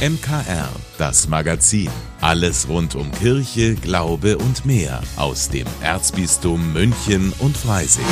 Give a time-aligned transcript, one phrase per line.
[0.00, 1.90] MKR, das Magazin.
[2.22, 8.06] Alles rund um Kirche, Glaube und mehr aus dem Erzbistum München und Freising.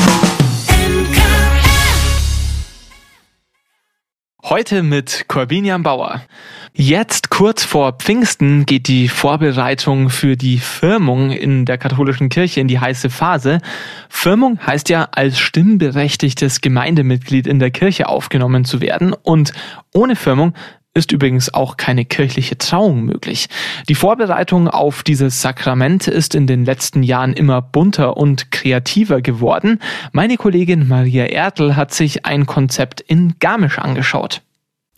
[4.45, 6.21] Heute mit Corbinian Bauer.
[6.75, 12.69] Jetzt kurz vor Pfingsten geht die Vorbereitung für die Firmung in der katholischen Kirche in
[12.69, 13.61] die heiße Phase.
[14.11, 19.53] Firmung heißt ja, als stimmberechtigtes Gemeindemitglied in der Kirche aufgenommen zu werden und
[19.95, 20.53] ohne Firmung
[20.99, 23.49] ist übrigens auch keine kirchliche Trauung möglich.
[23.89, 29.79] Die Vorbereitung auf dieses Sakrament ist in den letzten Jahren immer bunter und kreativer geworden.
[30.13, 34.43] Meine Kollegin Maria Ertl hat sich ein Konzept in Garmisch angeschaut.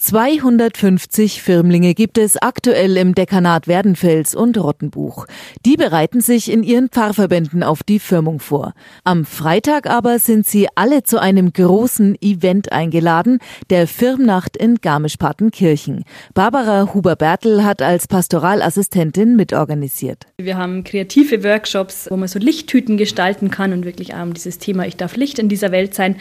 [0.00, 5.26] 250 Firmlinge gibt es aktuell im Dekanat Werdenfels und Rottenbuch.
[5.66, 8.72] Die bereiten sich in ihren Pfarrverbänden auf die Firmung vor.
[9.04, 16.04] Am Freitag aber sind sie alle zu einem großen Event eingeladen, der Firmnacht in Garmisch-Partenkirchen.
[16.32, 20.24] Barbara Huber-Bertel hat als Pastoralassistentin mitorganisiert.
[20.38, 24.58] Wir haben kreative Workshops, wo man so Lichttüten gestalten kann und wirklich auch um dieses
[24.58, 26.16] Thema Ich darf Licht in dieser Welt sein.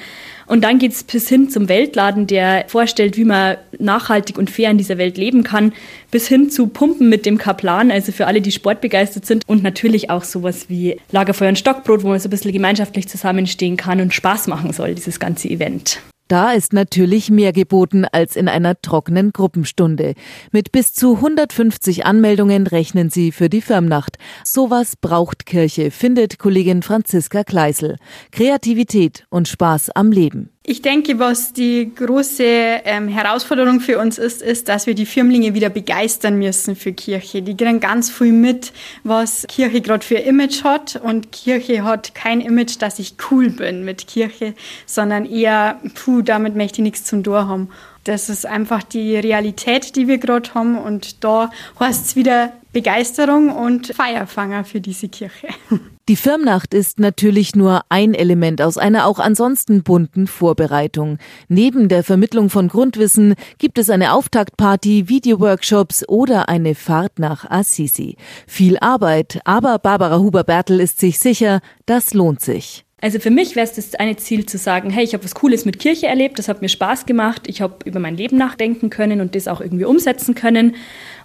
[0.49, 4.71] Und dann geht es bis hin zum Weltladen, der vorstellt, wie man nachhaltig und fair
[4.71, 5.73] in dieser Welt leben kann,
[6.09, 9.43] bis hin zu Pumpen mit dem Kaplan, also für alle, die sportbegeistert sind.
[9.47, 13.77] Und natürlich auch sowas wie Lagerfeuer und Stockbrot, wo man so ein bisschen gemeinschaftlich zusammenstehen
[13.77, 16.01] kann und Spaß machen soll, dieses ganze Event.
[16.29, 20.13] Da ist natürlich mehr geboten als in einer trockenen Gruppenstunde.
[20.51, 24.19] Mit bis zu 150 Anmeldungen rechnen sie für die Firmnacht.
[24.45, 27.95] Sowas braucht Kirche, findet Kollegin Franziska Kleisel.
[28.31, 30.51] Kreativität und Spaß am Leben.
[30.71, 35.55] Ich denke, was die große ähm, Herausforderung für uns ist, ist, dass wir die Firmlinge
[35.55, 37.41] wieder begeistern müssen für Kirche.
[37.41, 38.71] Die kriegen ganz viel mit,
[39.03, 40.95] was Kirche gerade für Image hat.
[41.03, 44.53] Und Kirche hat kein Image, dass ich cool bin mit Kirche,
[44.85, 47.69] sondern eher, puh, damit möchte ich nichts zum Tor haben.
[48.03, 50.77] Das ist einfach die Realität, die wir gerade haben.
[50.77, 55.47] Und da heißt es wieder Begeisterung und Feierfanger für diese Kirche.
[56.09, 61.19] Die Firmnacht ist natürlich nur ein Element aus einer auch ansonsten bunten Vorbereitung.
[61.49, 68.17] Neben der Vermittlung von Grundwissen gibt es eine Auftaktparty, Videoworkshops oder eine Fahrt nach Assisi.
[68.47, 72.88] Viel Arbeit, aber Barbara Huber-Bertel ist sich sicher, das lohnt sich.
[73.01, 75.63] Also für mich wäre es das eine Ziel zu sagen, hey, ich habe was Cooles
[75.63, 79.21] mit Kirche erlebt, das hat mir Spaß gemacht, ich habe über mein Leben nachdenken können
[79.21, 80.75] und das auch irgendwie umsetzen können.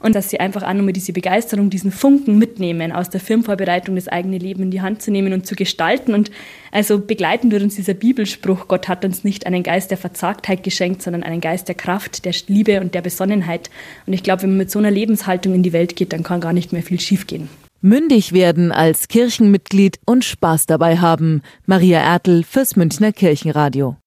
[0.01, 4.07] Und dass sie einfach auch nur diese Begeisterung, diesen Funken mitnehmen, aus der Firmenvorbereitung das
[4.07, 6.15] eigene Leben in die Hand zu nehmen und zu gestalten.
[6.15, 6.31] Und
[6.71, 11.03] also begleiten wird uns dieser Bibelspruch, Gott hat uns nicht einen Geist der Verzagtheit geschenkt,
[11.03, 13.71] sondern einen Geist der Kraft, der Liebe und der Besonnenheit.
[14.07, 16.41] Und ich glaube, wenn man mit so einer Lebenshaltung in die Welt geht, dann kann
[16.41, 17.49] gar nicht mehr viel schiefgehen.
[17.87, 21.43] Mündig werden als Kirchenmitglied und Spaß dabei haben.
[21.67, 23.99] Maria Ertel fürs Münchner Kirchenradio.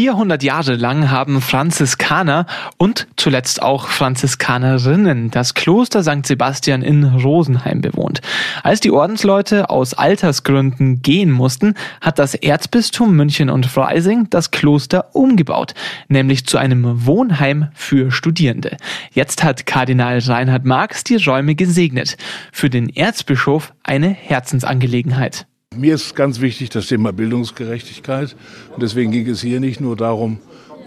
[0.00, 2.46] 400 Jahre lang haben Franziskaner
[2.78, 6.24] und zuletzt auch Franziskanerinnen das Kloster St.
[6.24, 8.22] Sebastian in Rosenheim bewohnt.
[8.62, 15.14] Als die Ordensleute aus Altersgründen gehen mussten, hat das Erzbistum München und Freising das Kloster
[15.14, 15.74] umgebaut,
[16.08, 18.78] nämlich zu einem Wohnheim für Studierende.
[19.12, 22.16] Jetzt hat Kardinal Reinhard Marx die Räume gesegnet.
[22.52, 25.46] Für den Erzbischof eine Herzensangelegenheit.
[25.76, 28.34] Mir ist ganz wichtig das Thema Bildungsgerechtigkeit.
[28.74, 30.40] Und deswegen ging es hier nicht nur darum,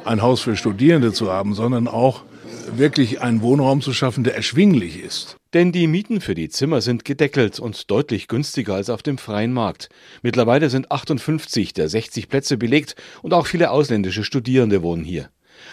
[0.04, 2.24] ein Haus für Studierende zu haben, sondern auch
[2.76, 5.38] wirklich einen Wohnraum zu schaffen, der erschwinglich ist.
[5.54, 9.54] Denn die Mieten für die Zimmer sind gedeckelt und deutlich günstiger als auf dem freien
[9.54, 9.88] Markt.
[10.22, 15.30] Mittlerweile sind 58 der 60 Plätze belegt und auch viele ausländische Studierende wohnen hier.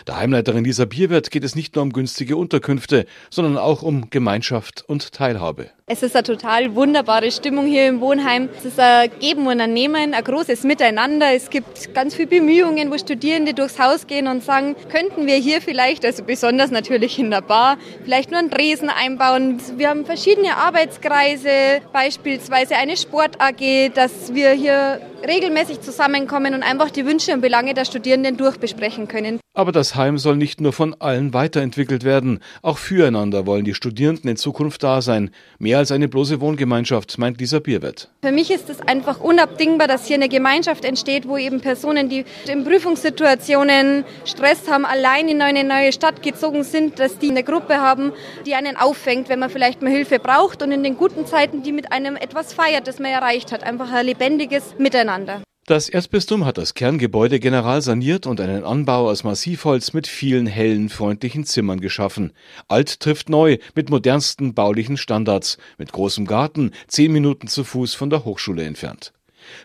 [0.07, 4.85] Der Heimleiterin Lisa Bierwirt geht es nicht nur um günstige Unterkünfte, sondern auch um Gemeinschaft
[4.87, 5.71] und Teilhabe.
[5.93, 8.49] Es ist eine total wunderbare Stimmung hier im Wohnheim.
[8.57, 11.35] Es ist ein Geben und ein Nehmen, ein großes Miteinander.
[11.35, 15.61] Es gibt ganz viele Bemühungen, wo Studierende durchs Haus gehen und sagen, könnten wir hier
[15.61, 19.61] vielleicht, also besonders natürlich in der Bar, vielleicht nur einen Dresen einbauen.
[19.79, 26.91] Wir haben verschiedene Arbeitskreise, beispielsweise eine Sport AG, dass wir hier regelmäßig zusammenkommen und einfach
[26.91, 29.41] die Wünsche und Belange der Studierenden durchbesprechen können.
[29.53, 32.39] Aber das Heim soll nicht nur von allen weiterentwickelt werden.
[32.63, 35.31] Auch füreinander wollen die Studierenden in Zukunft da sein.
[35.59, 38.11] Mehr als eine bloße Wohngemeinschaft, meint Lisa Bierwett.
[38.23, 42.27] Für mich ist es einfach unabdingbar, dass hier eine Gemeinschaft entsteht, wo eben Personen, die
[42.47, 47.79] in Prüfungssituationen Stress haben, allein in eine neue Stadt gezogen sind, dass die eine Gruppe
[47.79, 48.13] haben,
[48.45, 51.73] die einen auffängt, wenn man vielleicht mal Hilfe braucht und in den guten Zeiten, die
[51.73, 53.63] mit einem etwas feiert, das man erreicht hat.
[53.63, 55.41] Einfach ein lebendiges Miteinander.
[55.71, 60.89] Das Erzbistum hat das Kerngebäude general saniert und einen Anbau aus Massivholz mit vielen hellen,
[60.89, 62.33] freundlichen Zimmern geschaffen.
[62.67, 68.11] Alt trifft neu mit modernsten baulichen Standards, mit großem Garten, zehn Minuten zu Fuß von
[68.11, 69.13] der Hochschule entfernt.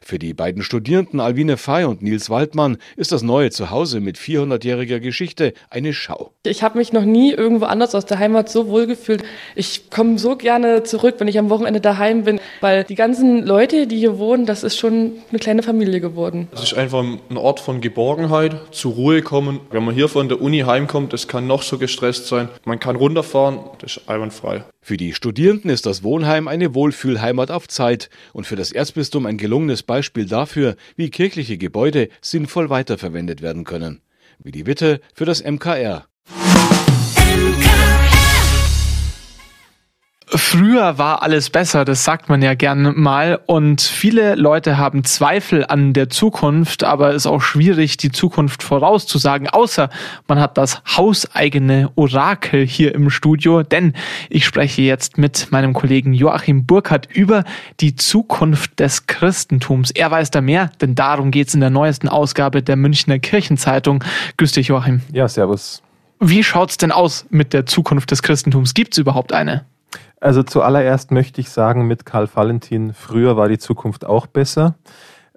[0.01, 4.99] Für die beiden Studierenden Alwine Fey und Nils Waldmann ist das neue Zuhause mit 400-jähriger
[4.99, 6.31] Geschichte eine Schau.
[6.45, 9.23] Ich habe mich noch nie irgendwo anders aus der Heimat so wohl gefühlt.
[9.55, 13.87] Ich komme so gerne zurück, wenn ich am Wochenende daheim bin, weil die ganzen Leute,
[13.87, 16.47] die hier wohnen, das ist schon eine kleine Familie geworden.
[16.53, 19.59] Es ist einfach ein Ort von Geborgenheit, zur Ruhe kommen.
[19.71, 22.49] Wenn man hier von der Uni heimkommt, das kann noch so gestresst sein.
[22.65, 24.63] Man kann runterfahren, das ist einwandfrei.
[24.81, 29.37] Für die Studierenden ist das Wohnheim eine Wohlfühlheimat auf Zeit und für das Erzbistum ein
[29.37, 34.01] gelungenes Beispiel dafür, wie kirchliche Gebäude sinnvoll weiterverwendet werden können.
[34.39, 36.07] Wie die Witte für das MKR.
[40.37, 43.39] Früher war alles besser, das sagt man ja gern mal.
[43.45, 48.61] Und viele Leute haben Zweifel an der Zukunft, aber es ist auch schwierig, die Zukunft
[48.61, 49.89] vorauszusagen, außer
[50.27, 53.63] man hat das hauseigene Orakel hier im Studio.
[53.63, 53.93] Denn
[54.29, 57.43] ich spreche jetzt mit meinem Kollegen Joachim Burkhardt über
[57.79, 59.91] die Zukunft des Christentums.
[59.91, 64.03] Er weiß da mehr, denn darum geht es in der neuesten Ausgabe der Münchner Kirchenzeitung.
[64.37, 65.01] Grüß dich, Joachim.
[65.13, 65.81] Ja, servus.
[66.19, 68.73] Wie schaut's denn aus mit der Zukunft des Christentums?
[68.73, 69.65] Gibt's überhaupt eine?
[70.25, 74.73] Also zuallererst möchte ich sagen, mit Karl Valentin, früher war die Zukunft auch besser.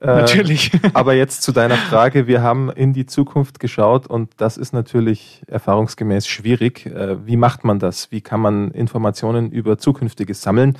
[0.00, 0.73] Äh, natürlich.
[0.73, 4.73] Äh, aber jetzt zu deiner Frage, wir haben in die Zukunft geschaut und das ist
[4.73, 6.87] natürlich erfahrungsgemäß schwierig.
[6.87, 8.11] Äh, wie macht man das?
[8.11, 10.79] Wie kann man Informationen über Zukünftiges sammeln?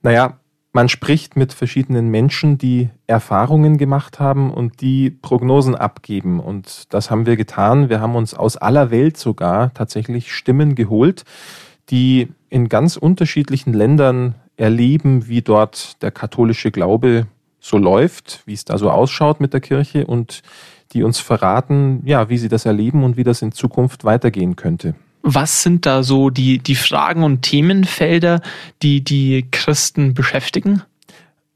[0.00, 0.38] Naja,
[0.72, 6.40] man spricht mit verschiedenen Menschen, die Erfahrungen gemacht haben und die Prognosen abgeben.
[6.40, 7.90] Und das haben wir getan.
[7.90, 11.26] Wir haben uns aus aller Welt sogar tatsächlich Stimmen geholt,
[11.90, 17.26] die in ganz unterschiedlichen Ländern erleben, wie dort der katholische Glaube
[17.58, 20.42] so läuft, wie es da so ausschaut mit der Kirche und
[20.92, 24.94] die uns verraten, ja, wie sie das erleben und wie das in Zukunft weitergehen könnte.
[25.22, 28.40] Was sind da so die, die Fragen und Themenfelder,
[28.82, 30.82] die die Christen beschäftigen?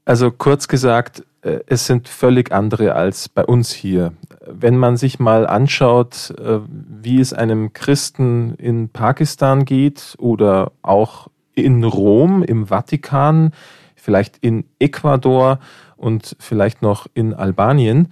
[0.09, 4.13] Also kurz gesagt, äh, es sind völlig andere als bei uns hier.
[4.43, 11.27] Wenn man sich mal anschaut, äh, wie es einem Christen in Pakistan geht oder auch
[11.53, 13.51] in Rom, im Vatikan,
[13.95, 15.59] vielleicht in Ecuador
[15.95, 18.07] und vielleicht noch in Albanien,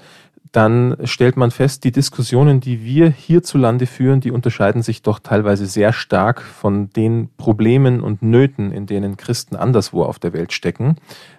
[0.51, 5.65] dann stellt man fest, die Diskussionen, die wir hierzulande führen, die unterscheiden sich doch teilweise
[5.65, 10.95] sehr stark von den Problemen und Nöten, in denen Christen anderswo auf der Welt stecken.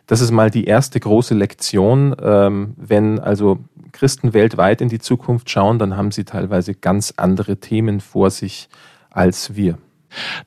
[0.07, 2.15] Das ist mal die erste große Lektion.
[2.23, 3.59] Ähm, wenn also
[3.93, 8.69] Christen weltweit in die Zukunft schauen, dann haben sie teilweise ganz andere Themen vor sich
[9.11, 9.79] als wir.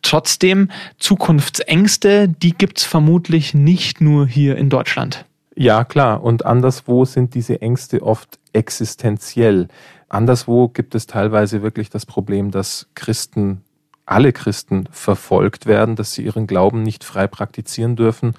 [0.01, 5.25] Trotzdem, Zukunftsängste, die gibt's vermutlich nicht nur hier in Deutschland.
[5.55, 6.23] Ja, klar.
[6.23, 9.67] Und anderswo sind diese Ängste oft existenziell.
[10.09, 13.61] Anderswo gibt es teilweise wirklich das Problem, dass Christen,
[14.05, 18.33] alle Christen verfolgt werden, dass sie ihren Glauben nicht frei praktizieren dürfen.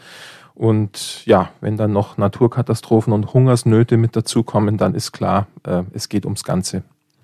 [0.55, 6.09] Und ja, wenn dann noch Naturkatastrophen und Hungersnöte mit dazukommen, dann ist klar, äh, es
[6.09, 6.83] geht ums Ganze.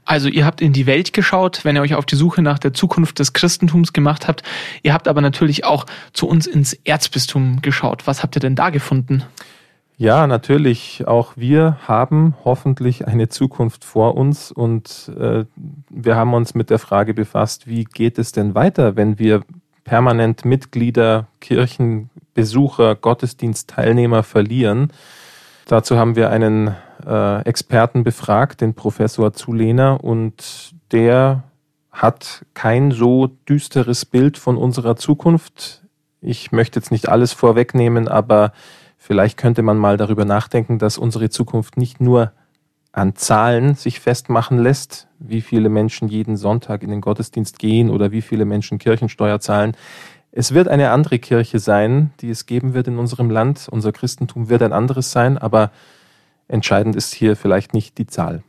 [0.09, 2.73] Also ihr habt in die Welt geschaut, wenn ihr euch auf die Suche nach der
[2.73, 4.43] Zukunft des Christentums gemacht habt.
[4.83, 8.07] Ihr habt aber natürlich auch zu uns ins Erzbistum geschaut.
[8.07, 9.23] Was habt ihr denn da gefunden?
[10.01, 11.09] Ja, natürlich.
[11.09, 15.45] Auch wir haben hoffentlich eine Zukunft vor uns und äh,
[15.91, 19.43] wir haben uns mit der Frage befasst, wie geht es denn weiter, wenn wir
[19.83, 24.93] permanent Mitglieder, Kirchenbesucher, Gottesdienstteilnehmer verlieren.
[25.67, 31.43] Dazu haben wir einen äh, Experten befragt, den Professor Zulehner, und der
[31.91, 35.83] hat kein so düsteres Bild von unserer Zukunft.
[36.21, 38.53] Ich möchte jetzt nicht alles vorwegnehmen, aber
[39.09, 42.33] Vielleicht könnte man mal darüber nachdenken, dass unsere Zukunft nicht nur
[42.93, 48.13] an Zahlen sich festmachen lässt, wie viele Menschen jeden Sonntag in den Gottesdienst gehen oder
[48.13, 49.75] wie viele Menschen Kirchensteuer zahlen.
[50.31, 53.67] Es wird eine andere Kirche sein, die es geben wird in unserem Land.
[53.71, 55.71] Unser Christentum wird ein anderes sein, aber
[56.47, 58.43] entscheidend ist hier vielleicht nicht die Zahl.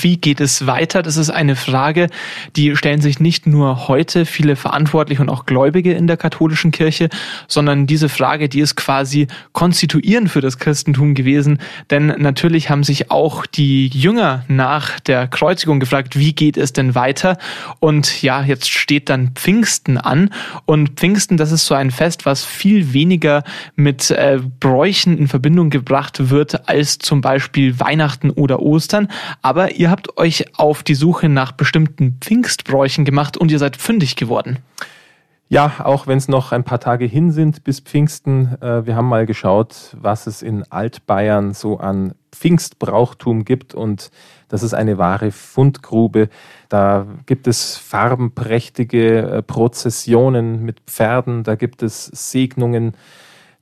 [0.00, 1.02] Wie geht es weiter?
[1.02, 2.08] Das ist eine Frage,
[2.56, 7.10] die stellen sich nicht nur heute viele Verantwortliche und auch Gläubige in der katholischen Kirche,
[7.46, 11.58] sondern diese Frage, die ist quasi konstituierend für das Christentum gewesen.
[11.90, 16.94] Denn natürlich haben sich auch die Jünger nach der Kreuzigung gefragt, wie geht es denn
[16.94, 17.36] weiter?
[17.78, 20.30] Und ja, jetzt steht dann Pfingsten an.
[20.64, 23.44] Und Pfingsten, das ist so ein Fest, was viel weniger
[23.76, 29.08] mit äh, Bräuchen in Verbindung gebracht wird als zum Beispiel Weihnachten oder Ostern.
[29.42, 34.14] Aber ihr habt euch auf die Suche nach bestimmten Pfingstbräuchen gemacht und ihr seid fündig
[34.14, 34.60] geworden.
[35.48, 38.56] Ja, auch wenn es noch ein paar Tage hin sind bis Pfingsten.
[38.62, 44.10] Äh, wir haben mal geschaut, was es in Altbayern so an Pfingstbrauchtum gibt und
[44.48, 46.28] das ist eine wahre Fundgrube.
[46.68, 52.94] Da gibt es farbenprächtige äh, Prozessionen mit Pferden, da gibt es Segnungen,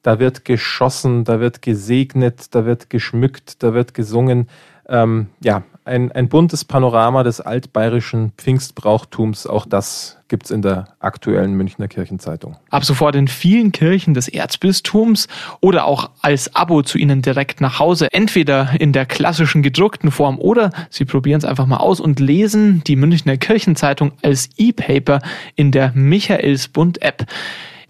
[0.02, 4.48] Da wird geschossen, da wird gesegnet, da wird geschmückt, da wird gesungen.
[4.88, 9.46] Ähm, ja, ein, ein buntes Panorama des altbayerischen Pfingstbrauchtums.
[9.46, 12.56] Auch das gibt es in der aktuellen Münchner Kirchenzeitung.
[12.70, 15.28] Ab sofort in vielen Kirchen des Erzbistums
[15.60, 18.08] oder auch als Abo zu Ihnen direkt nach Hause.
[18.12, 22.82] Entweder in der klassischen gedruckten Form oder Sie probieren es einfach mal aus und lesen
[22.84, 25.20] die Münchner Kirchenzeitung als E-Paper
[25.56, 27.26] in der Michaelsbund-App.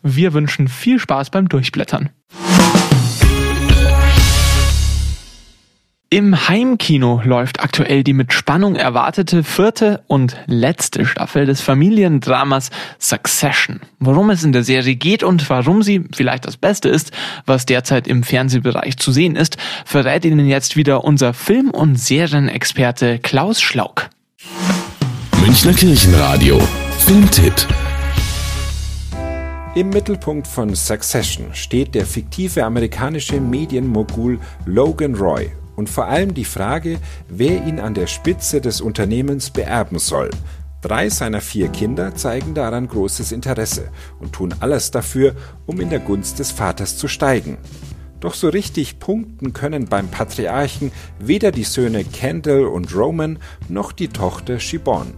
[0.03, 2.11] Wir wünschen viel Spaß beim Durchblättern.
[6.13, 13.79] Im Heimkino läuft aktuell die mit Spannung erwartete vierte und letzte Staffel des Familiendramas Succession.
[14.01, 17.13] Worum es in der Serie geht und warum sie vielleicht das Beste ist,
[17.47, 23.21] was derzeit im Fernsehbereich zu sehen ist, verrät Ihnen jetzt wieder unser Film- und Serienexperte
[23.21, 24.11] Klaus Schlauk.
[25.41, 26.61] Münchner Kirchenradio.
[27.07, 27.55] Filmtipp.
[29.77, 36.45] Im Mittelpunkt von Succession steht der fiktive amerikanische Medienmogul Logan Roy und vor allem die
[36.45, 36.99] Frage,
[37.31, 40.29] wer ihn an der Spitze des Unternehmens beerben soll.
[40.83, 45.35] Drei seiner vier Kinder zeigen daran großes Interesse und tun alles dafür,
[45.65, 47.57] um in der Gunst des Vaters zu steigen.
[48.21, 53.39] Doch so richtig punkten können beim Patriarchen weder die Söhne Kendall und Roman
[53.71, 55.15] noch die Tochter Shibon.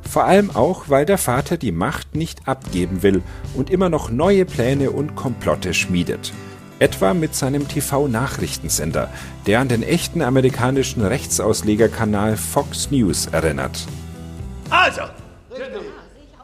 [0.00, 3.20] Vor allem auch, weil der Vater die Macht nicht abgeben will
[3.56, 6.32] und immer noch neue Pläne und Komplotte schmiedet.
[6.84, 9.08] Etwa mit seinem TV-Nachrichtensender,
[9.46, 13.86] der an den echten amerikanischen Rechtsauslegerkanal Fox News erinnert.
[14.68, 15.00] Also,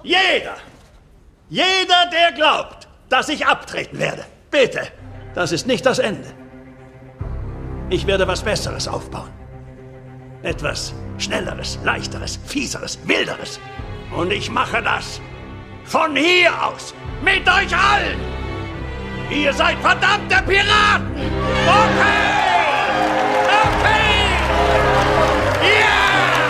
[0.02, 0.56] jeder,
[1.50, 4.80] jeder, der glaubt, dass ich abtreten werde, bitte,
[5.34, 6.28] das ist nicht das Ende.
[7.90, 9.28] Ich werde was Besseres aufbauen.
[10.42, 13.60] Etwas Schnelleres, Leichteres, Fieseres, Wilderes.
[14.16, 15.20] Und ich mache das
[15.84, 18.39] von hier aus, mit euch allen.
[19.32, 21.06] Ihr seid verdammte Piraten!
[21.64, 22.30] Okay!
[23.62, 24.26] Okay!
[25.62, 26.40] Yeah!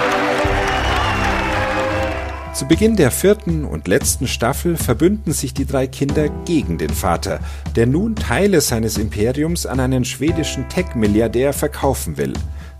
[2.54, 7.40] Zu Beginn der vierten und letzten Staffel verbünden sich die drei Kinder gegen den Vater,
[7.76, 12.32] der nun Teile seines Imperiums an einen schwedischen Tech-Milliardär verkaufen will.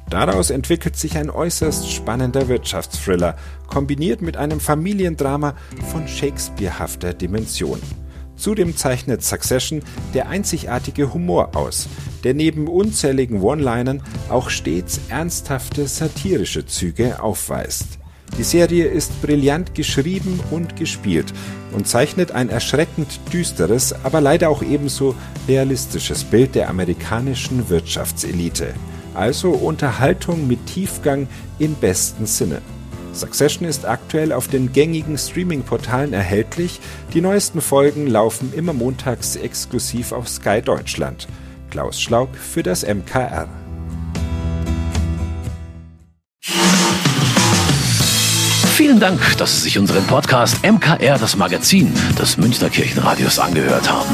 [0.09, 5.55] Daraus entwickelt sich ein äußerst spannender Wirtschaftsthriller, kombiniert mit einem Familiendrama
[5.93, 7.81] von Shakespearehafter Dimension.
[8.41, 9.83] Zudem zeichnet Succession
[10.15, 11.89] der einzigartige Humor aus,
[12.25, 17.99] der neben unzähligen One-Linern auch stets ernsthafte satirische Züge aufweist.
[18.39, 21.35] Die Serie ist brillant geschrieben und gespielt
[21.73, 25.15] und zeichnet ein erschreckend düsteres, aber leider auch ebenso
[25.47, 28.73] realistisches Bild der amerikanischen Wirtschaftselite.
[29.13, 31.29] Also Unterhaltung mit Tiefgang
[31.59, 32.63] im besten Sinne.
[33.13, 36.81] Succession ist aktuell auf den gängigen Streaming-Portalen erhältlich.
[37.13, 41.27] Die neuesten Folgen laufen immer montags exklusiv auf Sky Deutschland.
[41.71, 43.49] Klaus Schlauk für das MKR.
[48.81, 54.09] Vielen Dank, dass Sie sich unseren Podcast MKR, das Magazin des Münchner Kirchenradios, angehört haben.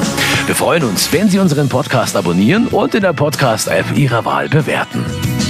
[0.47, 5.05] Wir freuen uns, wenn Sie unseren Podcast abonnieren und in der Podcast-App Ihrer Wahl bewerten.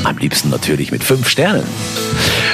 [0.04, 1.64] Am liebsten natürlich mit fünf Sternen.